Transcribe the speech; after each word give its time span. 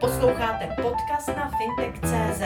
Posloucháte 0.00 0.82
podcast 0.82 1.28
na 1.28 1.50
fintech.cz. 1.58 2.42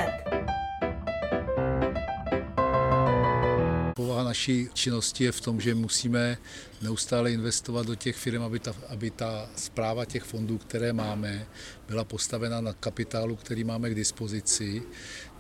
Povaha 3.97 4.25
naší 4.25 4.69
činnosti 4.75 5.25
je 5.25 5.33
v 5.33 5.41
tom, 5.41 5.61
že 5.61 5.75
musíme 5.75 6.39
neustále 6.83 7.33
investovat 7.33 7.87
do 7.87 7.95
těch 7.95 8.17
firm, 8.17 8.43
aby 8.43 8.59
ta, 8.59 8.75
aby 8.89 9.11
ta 9.11 9.51
zpráva 9.57 10.05
těch 10.05 10.23
fondů, 10.23 10.59
které 10.59 10.93
máme, 10.93 11.47
byla 11.89 12.05
postavena 12.05 12.61
na 12.61 12.73
kapitálu, 12.73 13.37
který 13.37 13.65
máme 13.65 13.91
k 13.91 13.95
dispozici. 13.95 14.83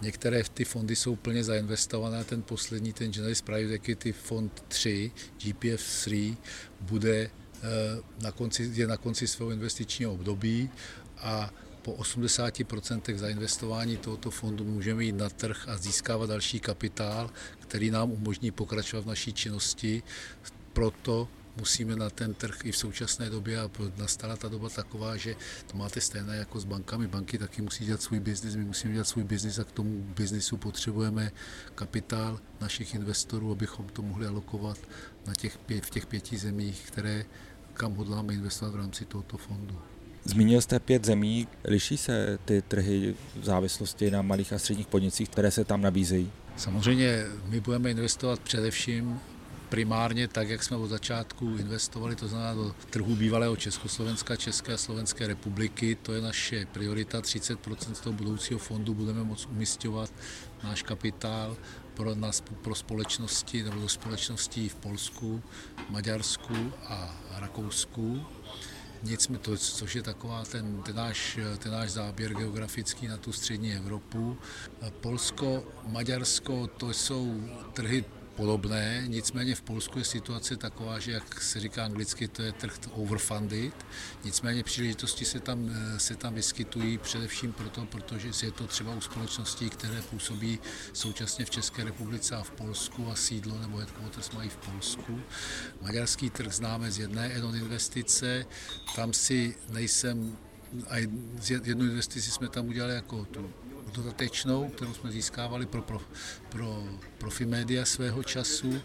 Některé 0.02 0.42
ty 0.54 0.64
fondy 0.64 0.96
jsou 0.96 1.16
plně 1.16 1.44
zainvestované, 1.44 2.24
ten 2.24 2.42
poslední, 2.42 2.92
ten 2.92 3.12
General 3.12 3.34
Private 3.44 3.74
Equity 3.74 4.12
Fond 4.12 4.64
3, 4.68 5.10
GPF 5.42 5.82
3, 5.82 6.36
bude 6.80 7.16
eh, 7.20 7.30
na 8.22 8.32
konci, 8.32 8.70
je 8.74 8.86
na 8.86 8.96
konci 8.96 9.28
svého 9.28 9.50
investičního 9.50 10.12
období 10.12 10.70
a 11.18 11.50
po 11.82 11.92
80% 11.92 13.16
zainvestování 13.16 13.96
tohoto 13.96 14.30
fondu 14.30 14.64
můžeme 14.64 15.04
jít 15.04 15.12
na 15.12 15.28
trh 15.28 15.68
a 15.68 15.76
získávat 15.76 16.28
další 16.28 16.60
kapitál, 16.60 17.30
který 17.58 17.90
nám 17.90 18.10
umožní 18.10 18.50
pokračovat 18.50 19.04
v 19.04 19.08
naší 19.08 19.32
činnosti. 19.32 20.02
Proto 20.72 21.28
musíme 21.56 21.96
na 21.96 22.10
ten 22.10 22.34
trh 22.34 22.64
i 22.64 22.72
v 22.72 22.76
současné 22.76 23.30
době 23.30 23.60
a 23.60 23.70
nastala 23.96 24.36
ta 24.36 24.48
doba 24.48 24.68
taková, 24.68 25.16
že 25.16 25.36
to 25.66 25.76
máte 25.76 26.00
stejné 26.00 26.36
jako 26.36 26.60
s 26.60 26.64
bankami. 26.64 27.06
Banky 27.06 27.38
taky 27.38 27.62
musí 27.62 27.84
dělat 27.84 28.02
svůj 28.02 28.20
biznis, 28.20 28.56
my 28.56 28.64
musíme 28.64 28.92
dělat 28.92 29.08
svůj 29.08 29.24
biznis 29.24 29.58
a 29.58 29.64
k 29.64 29.72
tomu 29.72 30.02
biznisu 30.02 30.56
potřebujeme 30.56 31.32
kapitál 31.74 32.40
našich 32.60 32.94
investorů, 32.94 33.52
abychom 33.52 33.88
to 33.88 34.02
mohli 34.02 34.26
alokovat 34.26 34.78
na 35.26 35.34
těch, 35.34 35.58
v 35.80 35.90
těch 35.90 36.06
pěti 36.06 36.38
zemích, 36.38 36.84
které 36.86 37.24
kam 37.74 37.94
hodláme 37.94 38.34
investovat 38.34 38.70
v 38.70 38.76
rámci 38.76 39.04
tohoto 39.04 39.36
fondu. 39.36 39.91
Zmínil 40.24 40.60
jste 40.60 40.80
pět 40.80 41.04
zemí. 41.04 41.48
Liší 41.64 41.96
se 41.96 42.38
ty 42.44 42.62
trhy 42.62 43.14
v 43.40 43.44
závislosti 43.44 44.10
na 44.10 44.22
malých 44.22 44.52
a 44.52 44.58
středních 44.58 44.86
podnicích, 44.86 45.28
které 45.28 45.50
se 45.50 45.64
tam 45.64 45.82
nabízejí? 45.82 46.30
Samozřejmě 46.56 47.24
my 47.46 47.60
budeme 47.60 47.90
investovat 47.90 48.40
především 48.40 49.20
primárně 49.68 50.28
tak, 50.28 50.48
jak 50.48 50.62
jsme 50.62 50.76
od 50.76 50.86
začátku 50.86 51.56
investovali, 51.56 52.16
to 52.16 52.28
znamená 52.28 52.54
do 52.54 52.74
trhu 52.90 53.16
bývalého 53.16 53.56
Československa, 53.56 54.36
České 54.36 54.72
a 54.72 54.76
Slovenské 54.76 55.26
republiky. 55.26 55.96
To 56.02 56.12
je 56.12 56.20
naše 56.20 56.66
priorita. 56.66 57.20
30% 57.20 57.92
z 57.92 58.00
toho 58.00 58.12
budoucího 58.12 58.58
fondu 58.58 58.94
budeme 58.94 59.24
moct 59.24 59.46
umistovat 59.46 60.12
náš 60.64 60.82
kapitál 60.82 61.56
pro, 61.94 62.14
nás, 62.14 62.42
pro 62.62 62.74
společnosti 62.74 63.62
nebo 63.62 63.80
do 63.80 63.88
společností 63.88 64.68
v 64.68 64.74
Polsku, 64.74 65.42
Maďarsku 65.90 66.72
a 66.86 67.16
Rakousku. 67.38 68.26
Nicméně 69.02 69.38
to, 69.38 69.56
což 69.56 69.94
je 69.96 70.02
taková 70.02 70.44
ten, 70.44 70.82
ten, 70.82 70.96
náš, 70.96 71.38
ten 71.58 71.72
náš 71.72 71.90
záběr 71.90 72.34
geografický 72.34 73.08
na 73.08 73.16
tu 73.16 73.32
střední 73.32 73.74
Evropu. 73.74 74.38
Polsko, 75.00 75.64
Maďarsko, 75.86 76.66
to 76.66 76.92
jsou 76.92 77.40
trhy 77.72 78.04
podobné, 78.36 79.04
nicméně 79.06 79.54
v 79.54 79.62
Polsku 79.62 79.98
je 79.98 80.04
situace 80.04 80.56
taková, 80.56 80.98
že 80.98 81.12
jak 81.12 81.42
se 81.42 81.60
říká 81.60 81.84
anglicky, 81.84 82.28
to 82.28 82.42
je 82.42 82.52
trh 82.52 82.78
overfunded, 82.90 83.74
nicméně 84.24 84.62
příležitosti 84.64 85.24
se 85.24 85.40
tam, 85.40 85.70
se 85.96 86.16
tam 86.16 86.34
vyskytují 86.34 86.98
především 86.98 87.52
proto, 87.52 87.86
protože 87.86 88.46
je 88.46 88.52
to 88.52 88.66
třeba 88.66 88.94
u 88.94 89.00
společností, 89.00 89.70
které 89.70 90.02
působí 90.02 90.58
současně 90.92 91.44
v 91.44 91.50
České 91.50 91.84
republice 91.84 92.36
a 92.36 92.42
v 92.42 92.50
Polsku 92.50 93.10
a 93.10 93.14
sídlo 93.14 93.58
nebo 93.58 93.76
headquarters 93.76 94.30
mají 94.30 94.48
v 94.48 94.56
Polsku. 94.56 95.20
Maďarský 95.80 96.30
trh 96.30 96.52
známe 96.52 96.92
z 96.92 96.98
jedné 96.98 97.32
Enon 97.32 97.56
investice, 97.56 98.46
tam 98.96 99.12
si 99.12 99.54
nejsem 99.68 100.36
a 100.88 100.98
jednu 101.64 101.84
investici 101.84 102.30
jsme 102.30 102.48
tam 102.48 102.68
udělali 102.68 102.94
jako 102.94 103.24
tu 103.24 103.50
dodatečnou, 103.94 104.68
kterou 104.68 104.94
jsme 104.94 105.12
získávali 105.12 105.66
pro, 105.66 105.82
pro, 105.82 106.00
pro 106.48 106.84
Profimedia 107.18 107.84
svého 107.84 108.22
času 108.22 108.80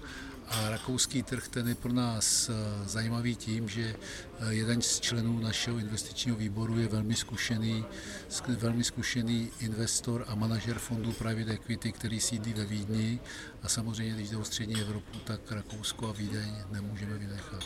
a 0.50 0.70
rakouský 0.70 1.24
trh 1.24 1.48
ten 1.48 1.68
je 1.68 1.76
pro 1.76 1.94
nás 1.94 2.50
eh, 2.50 2.54
zajímavý 2.86 3.36
tím, 3.36 3.70
že 3.70 3.96
eh, 4.40 4.54
jeden 4.54 4.82
z 4.82 5.00
členů 5.00 5.40
našeho 5.40 5.78
investičního 5.78 6.38
výboru 6.38 6.80
je 6.80 6.88
velmi 6.88 7.16
zkušený, 7.16 7.86
velmi 8.48 8.84
zkušený 8.84 9.52
investor 9.60 10.26
a 10.28 10.36
manažer 10.36 10.80
fondu 10.80 11.12
Private 11.12 11.52
Equity, 11.52 11.92
který 11.92 12.20
sídlí 12.20 12.54
ve 12.54 12.66
Vídni 12.66 13.20
a 13.64 13.68
samozřejmě, 13.68 14.14
když 14.14 14.30
jde 14.30 14.38
o 14.38 14.44
střední 14.44 14.82
Evropu, 14.82 15.20
tak 15.20 15.52
Rakousko 15.52 16.10
a 16.10 16.12
Vídeň 16.12 16.56
nemůžeme 16.72 17.18
vynechat. 17.18 17.64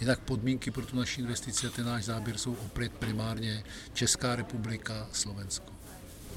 Jinak 0.00 0.20
podmínky 0.20 0.70
pro 0.70 0.86
tu 0.86 0.96
naši 0.96 1.20
investici 1.20 1.66
a 1.66 1.70
ten 1.70 1.86
náš 1.86 2.04
záběr 2.04 2.38
jsou 2.38 2.54
opět 2.54 2.92
primárně 2.92 3.64
Česká 3.92 4.36
republika, 4.36 5.08
Slovensko. 5.12 5.75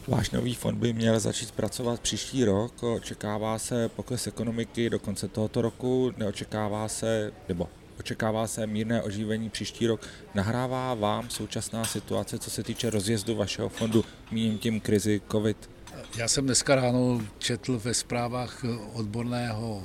Váš 0.07 0.31
nový 0.31 0.55
fond 0.55 0.77
by 0.77 0.93
měl 0.93 1.19
začít 1.19 1.51
pracovat 1.51 1.99
příští 1.99 2.45
rok. 2.45 2.83
Očekává 2.83 3.59
se 3.59 3.89
pokles 3.89 4.27
ekonomiky 4.27 4.89
do 4.89 4.99
konce 4.99 5.27
tohoto 5.27 5.61
roku, 5.61 6.13
neočekává 6.17 6.87
se, 6.87 7.31
nebo 7.47 7.69
očekává 7.99 8.47
se 8.47 8.67
mírné 8.67 9.01
oživení 9.01 9.49
příští 9.49 9.87
rok. 9.87 10.07
Nahrává 10.35 10.93
vám 10.93 11.29
současná 11.29 11.85
situace, 11.85 12.39
co 12.39 12.49
se 12.49 12.63
týče 12.63 12.89
rozjezdu 12.89 13.35
vašeho 13.35 13.69
fondu, 13.69 14.05
míním 14.31 14.57
tím 14.57 14.79
krizi 14.79 15.21
COVID? 15.31 15.69
Já 16.15 16.27
jsem 16.27 16.45
dneska 16.45 16.75
ráno 16.75 17.21
četl 17.37 17.79
ve 17.79 17.93
zprávách 17.93 18.65
odborného 18.93 19.83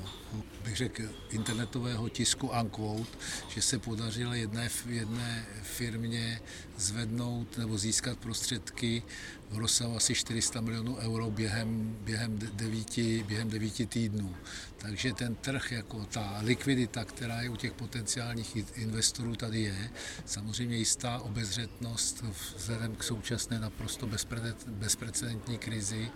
bych 0.65 0.77
řekl, 0.77 1.03
internetového 1.31 2.09
tisku 2.09 2.51
Unquote, 2.61 3.19
že 3.49 3.63
se 3.63 3.79
podařilo 3.79 4.35
jedné, 4.35 4.71
jedné 4.89 5.47
firmě 5.63 6.41
zvednout 6.77 7.59
nebo 7.59 7.79
získat 7.79 8.19
prostředky 8.19 9.03
v 9.51 9.59
rozsahu 9.59 9.97
asi 9.97 10.15
400 10.15 10.61
milionů 10.61 10.97
euro 10.97 11.31
během, 11.31 11.97
během, 12.01 12.39
devíti, 12.39 13.25
během 13.29 13.51
devíti 13.51 13.87
týdnů. 13.87 14.37
Takže 14.79 15.13
ten 15.13 15.35
trh, 15.35 15.73
jako 15.73 16.05
ta 16.05 16.39
likvidita, 16.43 17.05
která 17.05 17.41
je 17.41 17.51
u 17.51 17.57
těch 17.57 17.73
potenciálních 17.73 18.57
investorů 18.75 19.37
tady 19.37 19.63
je, 19.63 19.91
samozřejmě 20.27 20.77
jistá 20.77 21.19
obezřetnost 21.19 22.25
vzhledem 22.57 22.97
k 22.97 23.03
současné 23.03 23.59
naprosto 23.59 24.09
bezprecedentní 24.67 25.59
krizi. 25.59 26.11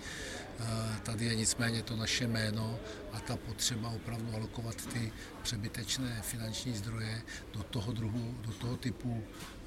Tady 1.03 1.25
je 1.25 1.35
nicméně 1.35 1.83
to 1.83 1.97
naše 1.97 2.27
jméno 2.27 2.79
a 3.13 3.21
ta 3.21 3.37
potřeba 3.37 3.91
opravdu 4.09 4.35
alokovat 4.37 4.87
ty 4.87 5.13
přebytečné 5.43 6.23
finanční 6.23 6.77
zdroje 6.77 7.23
do 7.53 7.63
toho 7.63 7.93
druhu, 7.93 8.35
do 8.47 8.53
toho 8.53 8.77
typu 8.77 9.25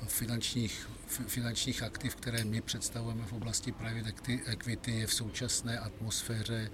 finančních, 0.08 0.90
finančních 1.28 1.84
aktiv, 1.84 2.16
které 2.16 2.46
my 2.46 2.62
představujeme 2.62 3.26
v 3.26 3.34
oblasti 3.34 3.72
private 3.72 4.14
equity, 4.46 4.92
je 4.92 5.08
v 5.08 5.14
současné 5.14 5.80
atmosféře 5.80 6.72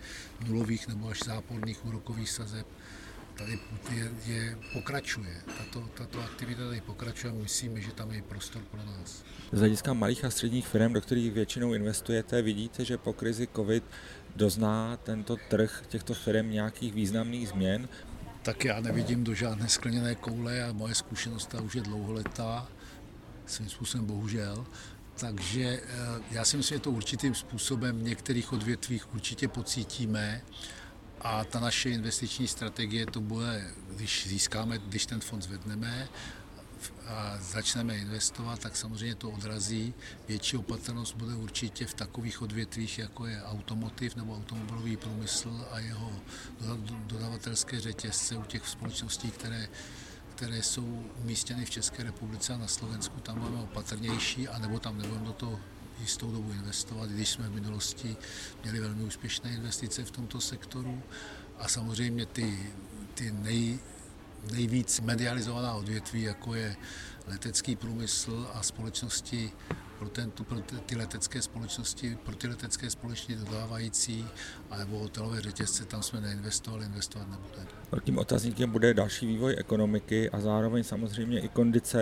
nulových 0.48 0.88
nebo 0.88 1.10
až 1.10 1.20
záporných 1.26 1.86
úrokových 1.86 2.30
sazeb 2.30 2.68
tady 3.38 3.60
je, 3.92 4.12
je, 4.26 4.58
pokračuje. 4.74 5.42
Tato, 5.58 5.90
tato 5.94 6.24
aktivita 6.24 6.66
tady 6.66 6.82
pokračuje 6.82 7.34
a 7.34 7.36
myslíme, 7.36 7.82
že 7.82 7.92
tam 7.92 8.12
je 8.12 8.22
prostor 8.22 8.62
pro 8.62 8.84
nás. 8.84 9.24
Z 9.52 9.60
hlediska 9.60 9.94
malých 9.94 10.26
a 10.26 10.30
středních 10.30 10.68
firm, 10.68 10.94
do 10.94 11.02
kterých 11.02 11.32
většinou 11.32 11.74
investujete, 11.74 12.42
vidíte, 12.42 12.86
že 12.86 12.98
po 12.98 13.14
krizi 13.14 13.48
COVID 13.56 13.84
dozná 14.36 14.98
tento 14.98 15.38
trh 15.50 15.84
těchto 15.88 16.14
firm 16.14 16.52
nějakých 16.52 16.94
významných 16.94 17.50
změn? 17.50 17.90
Tak 18.42 18.66
já 18.66 18.80
nevidím 18.80 19.24
do 19.24 19.34
žádné 19.34 19.70
skleněné 19.70 20.16
koule 20.16 20.64
a 20.64 20.74
moje 20.74 20.96
zkušenost 20.96 21.46
ta 21.46 21.62
už 21.62 21.76
je 21.76 21.82
dlouholetá, 21.82 22.68
svým 23.46 23.70
způsobem 23.70 24.06
bohužel. 24.06 24.66
Takže 25.20 25.64
eh, 25.64 26.22
já 26.32 26.46
si 26.46 26.58
myslím, 26.58 26.78
že 26.78 26.84
to 26.84 26.92
určitým 26.92 27.36
způsobem 27.36 28.00
v 28.00 28.04
některých 28.04 28.54
odvětvích 28.54 29.14
určitě 29.14 29.48
pocítíme 29.48 30.42
a 31.22 31.44
ta 31.44 31.60
naše 31.60 31.90
investiční 31.90 32.48
strategie 32.48 33.06
to 33.06 33.22
bude, 33.22 33.72
když 33.96 34.28
získáme, 34.28 34.78
když 34.78 35.06
ten 35.06 35.20
fond 35.20 35.42
zvedneme 35.42 36.08
a 37.08 37.38
začneme 37.42 37.98
investovat, 37.98 38.60
tak 38.60 38.78
samozřejmě 38.78 39.16
to 39.16 39.30
odrazí. 39.30 39.94
Větší 40.28 40.58
opatrnost 40.58 41.16
bude 41.16 41.36
určitě 41.36 41.86
v 41.86 41.94
takových 41.94 42.42
odvětvích, 42.42 43.00
jako 43.00 43.26
je 43.26 43.44
automotiv 43.44 44.16
nebo 44.16 44.36
automobilový 44.36 44.98
průmysl 44.98 45.66
a 45.72 45.80
jeho 45.80 46.12
dodavatelské 47.06 47.80
řetězce 47.80 48.38
u 48.38 48.44
těch 48.44 48.68
společností, 48.68 49.32
které 49.32 49.68
které 50.38 50.64
jsou 50.64 51.06
umístěny 51.24 51.66
v 51.66 51.70
České 51.70 52.04
republice 52.04 52.54
a 52.54 52.58
na 52.58 52.68
Slovensku, 52.68 53.20
tam 53.20 53.40
budeme 53.40 53.62
opatrnější, 53.62 54.48
anebo 54.48 54.80
tam 54.80 54.98
nebudeme 54.98 55.26
do 55.26 55.34
toho 55.34 55.60
jistou 56.00 56.32
dobu 56.32 56.52
investovat, 56.52 57.10
když 57.10 57.30
jsme 57.30 57.50
v 57.50 57.56
minulosti 57.56 58.18
měli 58.64 58.80
velmi 58.80 59.04
úspěšné 59.04 59.52
investice 59.52 60.06
v 60.06 60.12
tomto 60.12 60.42
sektoru. 60.42 61.02
A 61.58 61.68
samozřejmě 61.68 62.26
ty, 62.26 62.60
ty 63.14 63.32
nej, 63.32 63.80
nejvíc 64.52 65.00
medializovaná 65.00 65.74
odvětví, 65.74 66.22
jako 66.22 66.56
je 66.56 66.76
letecký 67.28 67.76
průmysl 67.76 68.50
a 68.54 68.64
společnosti 68.64 69.52
pro, 70.00 70.10
ten, 70.10 70.32
pro 70.32 70.60
ty 70.86 70.96
letecké 70.96 71.42
společnosti, 71.42 72.18
pro 72.26 72.36
ty 72.36 72.48
letecké 72.48 72.90
společnosti 72.90 73.36
dodávající, 73.36 74.26
alebo 74.70 75.00
hotelové 75.00 75.42
řetězce, 75.42 75.86
tam 75.86 76.04
jsme 76.04 76.22
neinvestovali, 76.22 76.86
investovat 76.86 77.28
nebudeme. 77.30 77.68
Velkým 77.92 78.18
otazníkem 78.18 78.72
bude 78.72 78.94
další 78.94 79.26
vývoj 79.26 79.56
ekonomiky 79.58 80.30
a 80.30 80.40
zároveň 80.40 80.84
samozřejmě 80.84 81.40
i 81.40 81.48
kondice 81.48 82.00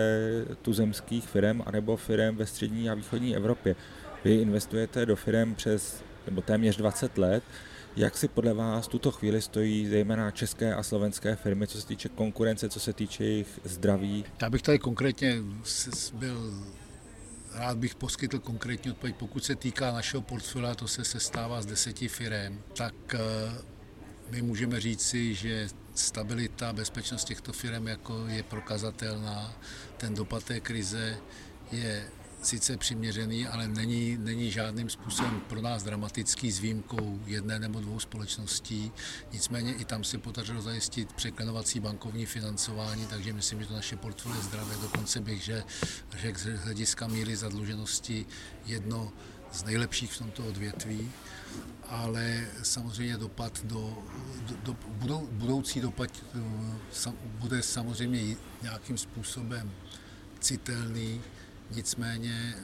tuzemských 0.62 1.28
firm 1.28 1.62
anebo 1.66 1.96
firm 1.96 2.36
ve 2.36 2.46
střední 2.46 2.90
a 2.90 2.94
východní 2.94 3.36
Evropě. 3.36 3.76
Vy 4.24 4.34
investujete 4.34 5.06
do 5.06 5.16
firm 5.16 5.54
přes 5.54 6.04
nebo 6.26 6.42
téměř 6.42 6.76
20 6.76 7.18
let. 7.18 7.44
Jak 7.96 8.16
si 8.16 8.28
podle 8.28 8.54
vás 8.54 8.88
tuto 8.88 9.10
chvíli 9.10 9.42
stojí 9.42 9.86
zejména 9.86 10.30
české 10.30 10.74
a 10.74 10.82
slovenské 10.82 11.36
firmy, 11.36 11.66
co 11.66 11.80
se 11.80 11.86
týče 11.86 12.08
konkurence, 12.08 12.68
co 12.68 12.80
se 12.80 12.92
týče 12.92 13.24
jejich 13.24 13.60
zdraví? 13.64 14.24
Já 14.42 14.50
bych 14.50 14.62
tady 14.62 14.78
konkrétně 14.78 15.36
byl 16.14 16.54
Rád 17.56 17.78
bych 17.78 17.94
poskytl 17.94 18.38
konkrétní 18.38 18.90
odpověď. 18.90 19.16
Pokud 19.16 19.44
se 19.44 19.54
týká 19.56 19.92
našeho 19.92 20.20
portfolia, 20.20 20.74
to 20.74 20.88
se 20.88 21.04
sestává 21.04 21.62
z 21.62 21.66
deseti 21.66 22.08
firm, 22.08 22.62
tak 22.76 22.94
eh, 23.14 23.18
my 24.30 24.42
můžeme 24.42 24.80
říci, 24.80 25.34
že 25.34 25.68
stabilita, 25.94 26.72
bezpečnost 26.72 27.24
těchto 27.24 27.52
firm 27.52 27.86
jako 27.88 28.26
je 28.26 28.42
prokazatelná. 28.42 29.52
Ten 29.96 30.14
dopad 30.14 30.44
té 30.44 30.60
krize 30.60 31.18
je 31.72 32.08
sice 32.42 32.76
přiměřený, 32.76 33.46
ale 33.46 33.68
není, 33.68 34.16
není 34.16 34.50
žádným 34.50 34.90
způsobem 34.90 35.40
pro 35.48 35.60
nás 35.60 35.82
dramatický 35.82 36.52
s 36.52 36.58
výjimkou 36.58 37.20
jedné 37.26 37.58
nebo 37.58 37.80
dvou 37.80 38.00
společností. 38.00 38.92
Nicméně 39.32 39.74
i 39.74 39.84
tam 39.84 40.04
se 40.04 40.18
podařilo 40.18 40.62
zajistit 40.62 41.12
překlenovací 41.12 41.80
bankovní 41.80 42.26
financování, 42.26 43.06
takže 43.06 43.32
myslím, 43.32 43.60
že 43.60 43.66
to 43.66 43.74
naše 43.74 43.96
portfolio 43.96 44.38
je 44.38 44.44
zdravé. 44.44 44.74
Dokonce 44.82 45.20
bych 45.20 45.42
že, 45.42 45.64
řekl 46.18 46.38
z 46.38 46.44
hlediska 46.44 47.06
míry 47.06 47.36
zadluženosti 47.36 48.26
jedno 48.66 49.12
z 49.52 49.64
nejlepších 49.64 50.12
v 50.12 50.18
tomto 50.18 50.46
odvětví, 50.46 51.10
ale 51.88 52.46
samozřejmě 52.62 53.16
dopad 53.16 53.60
do, 53.64 53.98
do, 54.40 54.54
do 54.62 54.76
budou, 54.88 55.28
budoucí 55.30 55.80
dopad 55.80 56.10
eh, 56.34 57.12
bude 57.24 57.62
samozřejmě 57.62 58.36
nějakým 58.62 58.98
způsobem 58.98 59.72
citelný, 60.40 61.20
Nicméně 61.70 62.54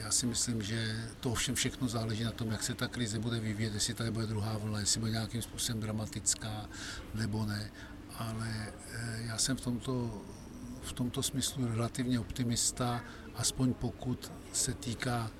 já 0.00 0.10
si 0.10 0.26
myslím, 0.26 0.62
že 0.62 1.08
to 1.20 1.30
ovšem 1.30 1.54
všechno 1.54 1.88
záleží 1.88 2.24
na 2.24 2.30
tom, 2.30 2.50
jak 2.50 2.62
se 2.62 2.74
ta 2.74 2.88
krize 2.88 3.18
bude 3.18 3.40
vyvíjet, 3.40 3.74
jestli 3.74 3.94
tady 3.94 4.10
bude 4.10 4.26
druhá 4.26 4.58
vlna, 4.58 4.80
jestli 4.80 5.00
bude 5.00 5.12
nějakým 5.12 5.42
způsobem 5.42 5.80
dramatická 5.80 6.68
nebo 7.14 7.46
ne. 7.46 7.70
Ale 8.18 8.72
eh, 8.92 9.22
já 9.26 9.38
jsem 9.38 9.56
v 9.56 9.60
tomto, 9.60 10.22
v 10.82 10.92
tomto 10.92 11.22
smyslu 11.22 11.66
relativně 11.66 12.20
optimista, 12.20 13.04
aspoň 13.34 13.74
pokud 13.74 14.32
se 14.52 14.74
týká 14.74 15.30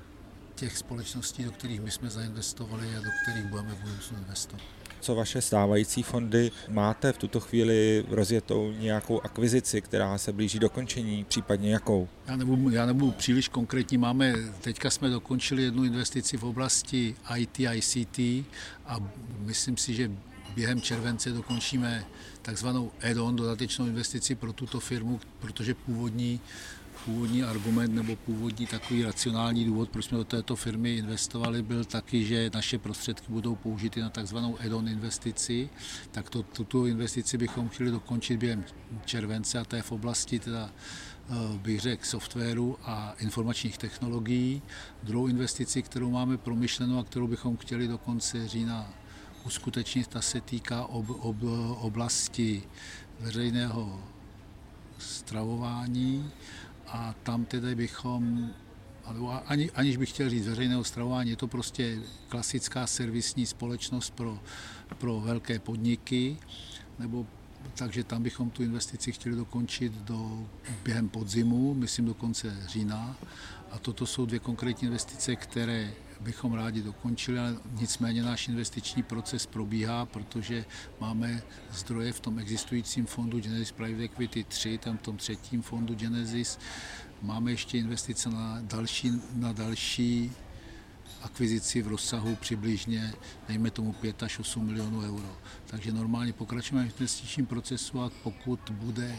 těch 0.55 0.79
společností, 0.79 1.45
do 1.45 1.53
kterých 1.53 1.81
my 1.81 1.91
jsme 1.91 2.11
zainvestovali 2.11 2.97
a 2.97 3.01
do 3.01 3.11
kterých 3.23 3.47
budeme 3.47 3.75
v 3.75 3.81
budoucnu 3.81 4.19
investovat 4.19 4.76
co 5.07 5.15
vaše 5.15 5.43
stávající 5.43 6.03
fondy 6.03 6.51
máte 6.69 7.13
v 7.13 7.19
tuto 7.19 7.41
chvíli 7.41 8.05
rozjetou 8.09 8.73
nějakou 8.79 9.21
akvizici, 9.21 9.81
která 9.81 10.19
se 10.19 10.33
blíží 10.33 10.59
dokončení, 10.59 11.25
případně 11.25 11.73
jakou? 11.73 12.09
Já 12.27 12.37
nebudu, 12.37 12.71
já 12.71 12.87
nebudu 12.87 13.11
příliš 13.11 13.49
konkrétní. 13.49 13.99
Máme, 13.99 14.35
teďka 14.61 14.91
jsme 14.91 15.11
dokončili 15.11 15.63
jednu 15.63 15.85
investici 15.85 16.37
v 16.37 16.45
oblasti 16.45 17.15
IT, 17.37 17.61
ICT 17.61 18.19
a 18.87 18.99
myslím 19.39 19.77
si, 19.77 19.95
že 19.95 20.11
během 20.55 20.81
července 20.81 21.31
dokončíme 21.31 22.05
takzvanou 22.43 22.91
add-on 23.03 23.37
dodatečnou 23.37 23.87
investici 23.87 24.35
pro 24.35 24.53
tuto 24.53 24.81
firmu, 24.81 25.21
protože 25.41 25.75
původní 25.75 26.41
původní 27.05 27.43
argument 27.43 27.95
nebo 27.95 28.17
původní 28.17 28.67
takový 28.67 29.03
racionální 29.03 29.65
důvod, 29.65 29.89
proč 29.91 30.05
jsme 30.05 30.19
do 30.19 30.25
této 30.25 30.57
firmy 30.57 30.97
investovali, 30.97 31.63
byl 31.63 31.85
taky, 31.85 32.25
že 32.25 32.51
naše 32.55 32.79
prostředky 32.79 33.27
budou 33.33 33.55
použity 33.55 34.01
na 34.01 34.11
takzvanou 34.11 34.59
add-on 34.61 34.89
investici. 34.89 35.69
Tak 36.11 36.31
to, 36.31 36.43
tuto 36.43 36.87
investici 36.87 37.39
bychom 37.39 37.69
chtěli 37.69 37.91
dokončit 37.91 38.37
během 38.37 38.65
července 39.05 39.59
a 39.59 39.65
to 39.65 39.77
je 39.77 39.83
v 39.83 39.93
oblasti 39.93 40.39
teda 40.39 40.71
eh, 40.71 41.59
bych 41.59 41.81
řekl, 41.81 42.05
softwaru 42.05 42.79
a 42.83 43.15
informačních 43.19 43.79
technologií. 43.79 44.63
Druhou 45.03 45.27
investici, 45.27 45.83
kterou 45.83 46.11
máme 46.11 46.37
promyšlenou 46.37 46.99
a 46.99 47.05
kterou 47.05 47.27
bychom 47.27 47.57
chtěli 47.57 47.89
do 47.89 47.99
konce 47.99 48.49
října 48.49 48.91
uskutečnit, 49.47 50.07
ta 50.07 50.21
se 50.21 50.41
týká 50.41 50.85
ob, 50.85 51.11
ob, 51.11 51.37
oblasti 51.81 52.63
veřejného 53.21 54.01
stravování 54.99 56.31
a 56.87 57.15
tam 57.23 57.45
tedy 57.45 57.75
bychom 57.75 58.51
ani, 59.47 59.71
aniž 59.71 59.97
bych 59.97 60.11
chtěl 60.11 60.31
říct 60.31 60.47
veřejného 60.47 60.85
stravování, 60.85 61.31
je 61.31 61.37
to 61.37 61.49
prostě 61.49 61.99
klasická 62.29 62.87
servisní 62.87 63.47
společnost 63.47 64.11
pro, 64.11 64.39
pro 64.99 65.21
velké 65.21 65.59
podniky, 65.59 66.37
nebo 66.99 67.27
takže 67.75 68.05
tam 68.05 68.23
bychom 68.23 68.51
tu 68.51 68.63
investici 68.63 69.13
chtěli 69.13 69.37
dokončit 69.37 69.93
do, 69.93 70.49
během 70.85 71.09
podzimu, 71.09 71.75
myslím 71.75 72.05
do 72.05 72.15
konce 72.15 72.57
října. 72.69 73.17
A 73.71 73.79
toto 73.79 74.07
jsou 74.07 74.27
dvě 74.27 74.39
konkrétní 74.39 74.87
investice, 74.87 75.37
které 75.37 75.93
bychom 76.21 76.53
rádi 76.53 76.83
dokončili, 76.83 77.39
ale 77.39 77.57
nicméně 77.81 78.23
náš 78.23 78.49
investiční 78.49 79.03
proces 79.03 79.47
probíhá, 79.47 80.07
protože 80.07 80.65
máme 81.01 81.43
zdroje 81.73 82.13
v 82.13 82.21
tom 82.21 82.39
existujícím 82.39 83.07
fondu 83.07 83.41
Genesis 83.41 83.73
Private 83.73 84.05
Equity 84.05 84.45
3, 84.45 84.79
tam 84.79 84.99
v 84.99 85.03
tom 85.03 85.17
třetím 85.17 85.63
fondu 85.63 85.95
Genesis. 85.95 86.59
Máme 87.23 87.51
ještě 87.51 87.79
investice 87.79 88.31
na 88.31 88.59
další, 88.63 89.13
na 89.35 89.53
další 89.53 90.33
akvizici 91.23 91.83
v 91.83 91.89
rozsahu 91.89 92.37
přibližně, 92.37 93.13
dejme 93.49 93.71
tomu 93.71 93.93
5 93.93 94.23
až 94.23 94.39
8 94.39 94.67
milionů 94.67 95.01
euro. 95.01 95.37
Takže 95.67 95.93
normálně 95.93 96.33
pokračujeme 96.33 96.89
v 96.89 97.01
investičním 97.01 97.47
procesu 97.47 98.03
a 98.03 98.11
pokud 98.23 98.61
bude 98.71 99.17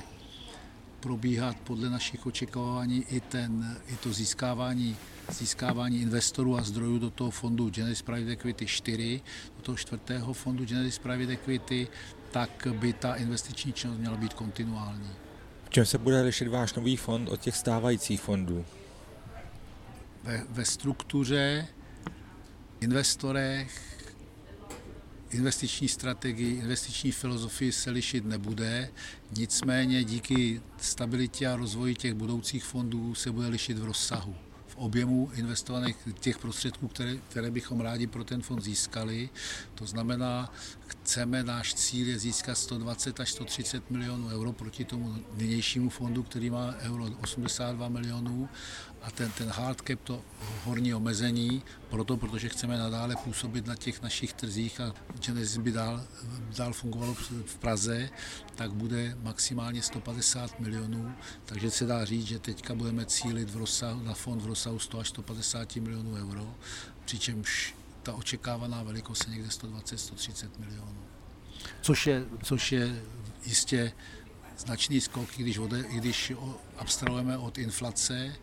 probíhat 1.00 1.58
podle 1.58 1.90
našich 1.90 2.26
očekávání 2.26 3.04
i, 3.10 3.20
ten, 3.20 3.78
i 3.88 3.96
to 3.96 4.14
získávání, 4.14 4.98
získávání 5.30 6.02
investorů 6.02 6.58
a 6.58 6.62
zdrojů 6.62 7.00
do 7.00 7.10
toho 7.10 7.32
fondu 7.32 7.70
Genesis 7.70 8.02
Private 8.02 8.32
Equity 8.32 8.66
4, 8.66 9.22
do 9.56 9.62
toho 9.62 9.78
čtvrtého 9.78 10.34
fondu 10.34 10.66
Genesis 10.66 11.00
Private 11.00 11.34
Equity, 11.34 11.88
tak 12.32 12.68
by 12.72 12.94
ta 12.94 13.16
investiční 13.16 13.74
činnost 13.74 13.98
měla 13.98 14.18
být 14.18 14.34
kontinuální. 14.34 15.10
V 15.66 15.70
čem 15.70 15.86
se 15.86 15.98
bude 15.98 16.22
lišit 16.22 16.48
váš 16.48 16.74
nový 16.74 16.98
fond 16.98 17.30
od 17.30 17.42
těch 17.42 17.56
stávajících 17.56 18.22
fondů? 18.22 18.66
Ve, 20.24 20.44
ve 20.50 20.66
struktuře, 20.66 21.68
investorech, 22.80 23.98
investiční 25.30 25.88
strategii, 25.88 26.58
investiční 26.58 27.12
filozofii 27.12 27.72
se 27.72 27.92
lišit 27.92 28.26
nebude, 28.26 28.90
nicméně 29.38 30.04
díky 30.04 30.62
stabilitě 30.78 31.48
a 31.48 31.56
rozvoji 31.56 31.96
těch 31.96 32.14
budoucích 32.14 32.64
fondů 32.64 33.16
se 33.16 33.32
bude 33.32 33.48
lišit 33.48 33.78
v 33.78 33.86
rozsahu 33.86 34.36
objemu 34.78 35.30
investovaných 35.34 35.96
těch 36.20 36.38
prostředků, 36.38 36.88
které, 36.88 37.18
které 37.30 37.52
bychom 37.52 37.82
rádi 37.82 38.08
pro 38.08 38.24
ten 38.24 38.42
fond 38.42 38.62
získali. 38.62 39.30
To 39.76 39.86
znamená, 39.86 40.54
chceme, 40.88 41.44
náš 41.44 41.74
cíl 41.74 42.08
je 42.08 42.20
získat 42.20 42.56
120 42.56 43.20
až 43.20 43.32
130 43.32 43.92
milionů 43.92 44.28
euro 44.28 44.54
proti 44.54 44.86
tomu 44.86 45.16
nynějšímu 45.34 45.90
fondu, 45.90 46.24
který 46.24 46.50
má 46.50 46.76
euro 46.80 47.06
82 47.22 47.90
milionů 47.90 48.50
a 49.08 49.12
ten, 49.12 49.32
ten 49.32 49.50
hard 49.50 49.82
cap, 49.88 50.00
to 50.04 50.22
horní 50.64 50.94
omezení, 50.94 51.64
proto, 51.90 52.18
protože 52.18 52.50
chceme 52.50 52.78
nadále 52.78 53.16
působit 53.16 53.66
na 53.66 53.76
těch 53.76 54.02
našich 54.02 54.34
trzích 54.34 54.82
a 54.82 54.94
Genesis 55.26 55.58
by 55.58 55.72
dál, 55.72 56.04
dál 56.58 56.74
fungovalo 56.74 57.14
v 57.46 57.56
Praze, 57.60 58.10
tak 58.56 58.72
bude 58.72 59.18
maximálně 59.22 59.82
150 59.82 60.60
milionů, 60.60 61.16
takže 61.46 61.72
se 61.72 61.86
dá 61.86 62.06
říct, 62.06 62.28
že 62.28 62.40
teďka 62.40 62.76
budeme 62.76 63.06
cílit 63.06 63.50
v 63.50 63.58
rozsahu, 63.58 64.04
na 64.04 64.14
fond 64.14 64.42
v 64.42 64.46
rozsahu 64.46 64.80
100 64.80 65.00
až 65.00 65.08
150 65.08 65.76
milionů 65.76 66.16
euro, 66.16 66.56
přičemž 67.06 67.76
ta 68.04 68.14
očekávaná 68.14 68.84
velikost 68.84 69.28
je 69.28 69.34
někde 69.34 69.50
120-130 69.50 70.50
milionů. 70.60 70.98
Což 71.82 72.08
je, 72.08 72.26
což 72.44 72.72
je 72.72 73.04
jistě 73.46 73.92
značný 74.58 75.02
skok, 75.02 75.30
když, 75.38 75.58
ode, 75.58 75.84
když 75.84 76.34
abstrahujeme 76.78 77.38
od 77.38 77.58
inflace 77.58 78.36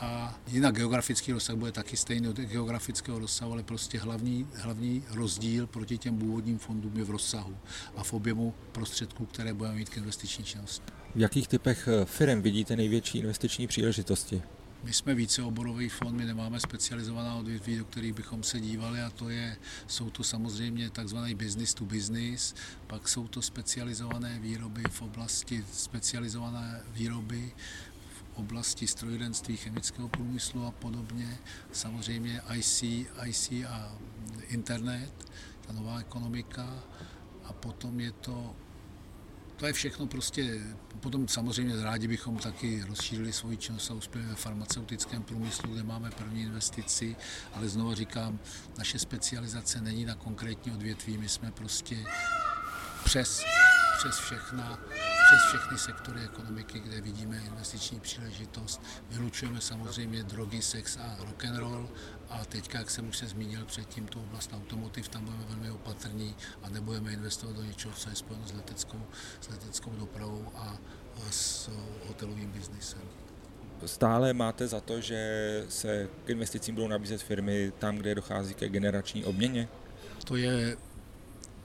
a 0.00 0.38
jinak 0.46 0.74
geografický 0.74 1.32
rozsah 1.32 1.56
bude 1.56 1.72
taky 1.72 1.96
stejný 1.96 2.28
od 2.28 2.36
geografického 2.36 3.18
rozsahu, 3.18 3.52
ale 3.52 3.62
prostě 3.62 3.98
hlavní, 3.98 4.46
hlavní 4.54 5.04
rozdíl 5.10 5.66
proti 5.66 5.98
těm 5.98 6.18
původním 6.18 6.58
fondům 6.58 6.96
je 6.96 7.04
v 7.04 7.10
rozsahu 7.10 7.56
a 7.96 8.04
v 8.04 8.12
objemu 8.12 8.54
prostředků, 8.72 9.26
které 9.26 9.54
budeme 9.54 9.76
mít 9.76 9.88
k 9.88 9.96
investiční 9.96 10.44
činnosti. 10.44 10.92
V 11.14 11.20
jakých 11.20 11.48
typech 11.48 11.88
eh, 11.88 12.04
firm 12.04 12.42
vidíte 12.42 12.76
největší 12.76 13.18
investiční 13.18 13.66
příležitosti? 13.66 14.42
My 14.84 14.92
jsme 14.92 15.14
více 15.14 15.42
oborový 15.42 15.88
fond, 15.88 16.16
my 16.16 16.24
nemáme 16.24 16.60
specializovaná 16.60 17.34
odvětví, 17.34 17.76
do 17.76 17.84
kterých 17.84 18.12
bychom 18.12 18.42
se 18.42 18.60
dívali 18.60 19.00
a 19.00 19.10
to 19.10 19.28
je, 19.28 19.56
jsou 19.86 20.10
to 20.10 20.24
samozřejmě 20.24 20.90
takzvaný 20.90 21.34
business 21.34 21.74
to 21.74 21.84
business, 21.84 22.54
pak 22.86 23.08
jsou 23.08 23.28
to 23.28 23.42
specializované 23.42 24.38
výroby 24.40 24.82
v 24.90 25.02
oblasti 25.02 25.64
specializované 25.72 26.80
výroby 26.92 27.52
oblasti 28.34 28.86
strojírenství, 28.86 29.56
chemického 29.56 30.08
průmyslu 30.08 30.66
a 30.66 30.70
podobně. 30.70 31.38
Samozřejmě 31.72 32.42
IC, 32.54 32.82
IC 33.24 33.52
a 33.68 33.98
internet, 34.48 35.12
ta 35.66 35.72
nová 35.72 36.00
ekonomika. 36.00 36.84
A 37.44 37.52
potom 37.52 38.00
je 38.00 38.12
to 38.12 38.56
to 39.62 39.66
je 39.66 39.72
všechno 39.72 40.06
prostě, 40.06 40.60
potom 41.00 41.28
samozřejmě 41.28 41.82
rádi 41.82 42.08
bychom 42.08 42.36
taky 42.36 42.84
rozšířili 42.88 43.32
svoji 43.32 43.56
činnost 43.56 43.90
a 43.90 43.94
uspěli 43.94 44.26
ve 44.26 44.34
farmaceutickém 44.34 45.22
průmyslu, 45.22 45.72
kde 45.72 45.82
máme 45.82 46.10
první 46.10 46.42
investici, 46.42 47.16
ale 47.54 47.68
znovu 47.68 47.94
říkám, 47.94 48.38
naše 48.78 48.98
specializace 48.98 49.80
není 49.80 50.04
na 50.04 50.14
konkrétní 50.14 50.72
odvětví, 50.72 51.18
my 51.18 51.28
jsme 51.28 51.50
prostě 51.50 52.04
přes, 53.04 53.42
přes 53.98 54.18
všechna 54.18 54.78
přes 55.32 55.48
všechny 55.48 55.78
sektory 55.78 56.20
ekonomiky, 56.24 56.80
kde 56.80 57.00
vidíme 57.00 57.42
investiční 57.46 58.00
příležitost. 58.00 58.82
Vylučujeme 59.10 59.60
samozřejmě 59.60 60.22
drogy, 60.22 60.62
sex 60.62 60.96
a 60.96 61.16
rock 61.24 61.44
and 61.44 61.56
roll 61.56 61.88
a 62.30 62.44
teďka, 62.44 62.78
jak 62.78 62.90
jsem 62.90 63.08
už 63.08 63.16
se 63.16 63.26
zmínil 63.26 63.64
předtím, 63.64 64.06
tu 64.06 64.20
oblast 64.20 64.50
automotiv, 64.52 65.08
tam 65.08 65.24
budeme 65.24 65.44
velmi 65.48 65.70
opatrní 65.70 66.34
a 66.62 66.68
nebudeme 66.68 67.12
investovat 67.12 67.56
do 67.56 67.62
něčeho, 67.62 67.94
co 67.94 68.10
je 68.10 68.16
spojeno 68.16 68.46
s 68.46 68.52
leteckou, 68.52 69.02
s 69.40 69.48
leteckou 69.48 69.90
dopravou 69.90 70.52
a 70.54 70.78
s 71.30 71.70
hotelovým 72.08 72.50
biznisem. 72.50 73.02
Stále 73.86 74.32
máte 74.32 74.68
za 74.68 74.80
to, 74.80 75.00
že 75.00 75.64
se 75.68 76.08
k 76.24 76.30
investicím 76.30 76.74
budou 76.74 76.88
nabízet 76.88 77.22
firmy 77.22 77.72
tam, 77.78 77.96
kde 77.96 78.14
dochází 78.14 78.54
ke 78.54 78.68
generační 78.68 79.24
obměně? 79.24 79.68
To 80.24 80.36
je 80.36 80.76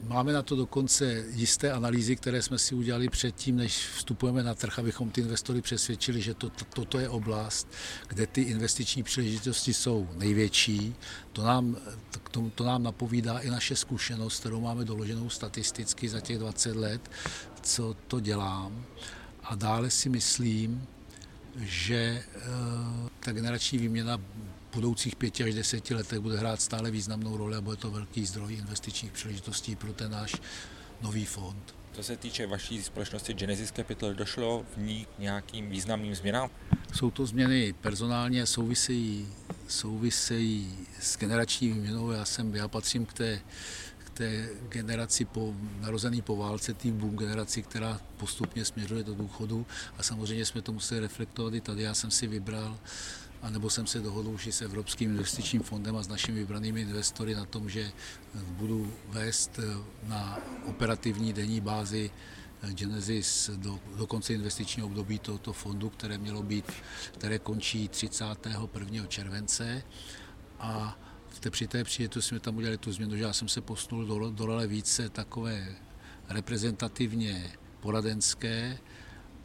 Máme 0.03 0.33
na 0.33 0.41
to 0.41 0.55
dokonce 0.55 1.25
jisté 1.29 1.71
analýzy, 1.71 2.15
které 2.15 2.41
jsme 2.41 2.59
si 2.59 2.75
udělali 2.75 3.09
předtím, 3.09 3.57
než 3.57 3.87
vstupujeme 3.87 4.43
na 4.43 4.55
trh, 4.55 4.79
abychom 4.79 5.11
ty 5.11 5.21
investory 5.21 5.61
přesvědčili, 5.61 6.21
že 6.21 6.33
to, 6.33 6.49
to, 6.49 6.65
toto 6.65 6.99
je 6.99 7.09
oblast, 7.09 7.67
kde 8.07 8.27
ty 8.27 8.41
investiční 8.41 9.03
příležitosti 9.03 9.73
jsou 9.73 10.07
největší. 10.13 10.95
To 11.33 11.43
nám, 11.43 11.77
to, 12.31 12.51
to 12.55 12.63
nám 12.63 12.83
napovídá 12.83 13.39
i 13.39 13.49
naše 13.49 13.75
zkušenost, 13.75 14.39
kterou 14.39 14.61
máme 14.61 14.85
doloženou 14.85 15.29
statisticky 15.29 16.09
za 16.09 16.21
těch 16.21 16.37
20 16.37 16.75
let, 16.75 17.11
co 17.61 17.95
to 18.07 18.19
dělám. 18.19 18.85
A 19.43 19.55
dále 19.55 19.89
si 19.89 20.09
myslím, 20.09 20.87
že 21.57 21.95
eh, 21.95 22.41
ta 23.19 23.31
generační 23.31 23.77
výměna 23.77 24.21
budoucích 24.75 25.15
pěti 25.15 25.43
až 25.43 25.53
deseti 25.53 25.95
letech 25.95 26.19
bude 26.19 26.37
hrát 26.37 26.61
stále 26.61 26.91
významnou 26.91 27.37
roli 27.37 27.55
a 27.55 27.61
bude 27.61 27.77
to 27.77 27.91
velký 27.91 28.25
zdroj 28.25 28.53
investičních 28.53 29.11
příležitostí 29.11 29.75
pro 29.75 29.93
ten 29.93 30.11
náš 30.11 30.35
nový 31.01 31.25
fond. 31.25 31.75
Co 31.93 32.03
se 32.03 32.17
týče 32.17 32.47
vaší 32.47 32.83
společnosti 32.83 33.33
Genesis 33.33 33.71
Capital, 33.71 34.13
došlo 34.13 34.65
v 34.75 34.77
ní 34.77 35.05
k 35.05 35.19
nějakým 35.19 35.69
významným 35.69 36.15
změnám? 36.15 36.49
Jsou 36.93 37.11
to 37.11 37.25
změny 37.25 37.73
personálně, 37.81 38.45
souvisejí, 38.45 39.27
souvisejí 39.67 40.77
s 40.99 41.17
generační 41.17 41.67
výměnou. 41.67 42.11
Já, 42.11 42.25
jsem, 42.25 42.55
já 42.55 42.67
patřím 42.67 43.05
k 43.05 43.13
té, 43.13 43.39
té 44.17 44.49
generaci 44.69 45.25
po, 45.25 45.53
narozený 45.79 46.21
po 46.21 46.35
válce, 46.35 46.73
tý 46.73 46.91
boom 46.91 47.17
generaci, 47.17 47.63
která 47.63 48.01
postupně 48.17 48.65
směřuje 48.65 49.03
do 49.03 49.15
důchodu 49.15 49.65
a 49.97 50.03
samozřejmě 50.03 50.45
jsme 50.45 50.61
to 50.61 50.71
museli 50.71 51.01
reflektovat 51.01 51.53
i 51.53 51.61
tady. 51.61 51.83
Já 51.83 51.93
jsem 51.93 52.11
si 52.11 52.27
vybral 52.27 52.77
anebo 53.41 53.69
jsem 53.69 53.87
se 53.87 53.99
dohodl 53.99 54.29
už 54.29 54.47
i 54.47 54.51
s 54.51 54.61
Evropským 54.61 55.09
investičním 55.11 55.61
fondem 55.61 55.95
a 55.95 56.03
s 56.03 56.07
našimi 56.07 56.39
vybranými 56.39 56.81
investory 56.81 57.35
na 57.35 57.45
tom, 57.45 57.69
že 57.69 57.91
budu 58.33 58.93
vést 59.07 59.59
na 60.03 60.39
operativní 60.65 61.33
denní 61.33 61.61
bázi 61.61 62.11
Genesis 62.61 63.49
do, 63.55 63.79
do 63.97 64.07
konce 64.07 64.33
investičního 64.33 64.87
období 64.87 65.19
tohoto 65.19 65.53
fondu, 65.53 65.89
které 65.89 66.17
mělo 66.17 66.43
být, 66.43 66.65
které 67.13 67.39
končí 67.39 67.87
31. 67.87 69.05
července 69.05 69.83
a 70.59 70.99
té, 71.39 71.49
při 71.49 71.67
té 71.67 71.83
příležitosti 71.83 72.29
jsme 72.29 72.39
tam 72.39 72.57
udělali 72.57 72.77
tu 72.77 72.91
změnu, 72.91 73.17
že 73.17 73.23
já 73.23 73.33
jsem 73.33 73.47
se 73.47 73.61
posunul 73.61 74.05
do, 74.05 74.31
do 74.31 74.45
role 74.45 74.67
více 74.67 75.09
takové 75.09 75.75
reprezentativně 76.29 77.51
poradenské 77.79 78.77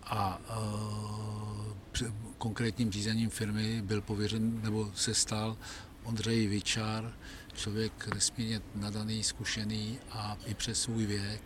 a 0.02 0.38
uh, 0.38 2.12
konkrétním 2.38 2.92
řízením 2.92 3.30
firmy 3.30 3.82
byl 3.82 4.00
pověřen 4.00 4.62
nebo 4.62 4.92
se 4.94 5.14
stal 5.14 5.56
Ondřej 6.02 6.46
Vyčar, 6.46 7.12
člověk 7.54 8.14
nesmírně 8.14 8.60
nadaný, 8.74 9.22
zkušený 9.22 9.98
a 10.10 10.36
i 10.46 10.54
přes 10.54 10.82
svůj 10.82 11.06
věk 11.06 11.42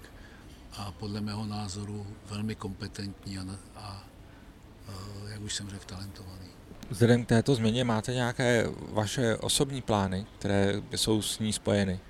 a 0.73 0.93
podle 0.93 1.21
mého 1.21 1.47
názoru 1.47 2.07
velmi 2.31 2.55
kompetentní 2.55 3.39
a, 3.39 3.45
a 3.77 4.05
uh, 4.89 5.31
jak 5.31 5.41
už 5.41 5.55
jsem 5.55 5.71
řekl, 5.71 5.85
talentovaný. 5.85 6.49
Vzhledem 6.91 7.25
k 7.25 7.29
této 7.29 7.55
změně 7.55 7.85
máte 7.85 8.15
nějaké 8.15 8.67
vaše 8.93 9.37
osobní 9.37 9.83
plány, 9.83 10.27
které 10.39 10.83
jsou 10.91 11.23
s 11.23 11.39
ní 11.39 11.53
spojeny? 11.53 12.01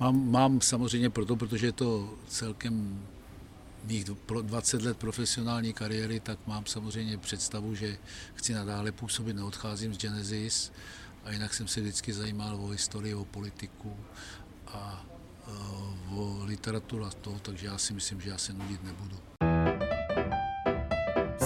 Mám, 0.00 0.30
mám 0.30 0.60
samozřejmě 0.60 1.10
proto, 1.10 1.36
protože 1.36 1.66
je 1.66 1.72
to 1.72 2.14
celkem 2.28 3.06
mých 3.84 4.04
20 4.42 4.82
let 4.82 4.96
profesionální 4.96 5.72
kariéry, 5.72 6.20
tak 6.20 6.38
mám 6.46 6.66
samozřejmě 6.66 7.18
představu, 7.18 7.74
že 7.74 7.96
chci 8.34 8.52
nadále 8.52 8.92
působit, 8.92 9.36
neodcházím 9.36 9.94
z 9.94 9.98
Genesis 9.98 10.72
a 11.24 11.32
jinak 11.32 11.54
jsem 11.54 11.68
se 11.68 11.80
vždycky 11.80 12.12
zajímal 12.12 12.56
o 12.56 12.68
historii, 12.68 13.14
o 13.14 13.24
politiku 13.24 13.96
a 14.66 15.06
e, 15.46 16.14
o 16.14 16.44
literaturu 16.44 17.04
a 17.04 17.10
to, 17.10 17.38
takže 17.42 17.66
já 17.66 17.78
si 17.78 17.94
myslím, 17.94 18.20
že 18.20 18.30
já 18.30 18.38
se 18.38 18.52
nudit 18.52 18.84
nebudu. 18.84 19.33